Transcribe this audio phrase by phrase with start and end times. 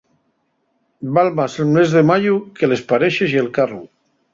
[1.19, 3.89] Val más el mes de mayu, que les parexes y el carru.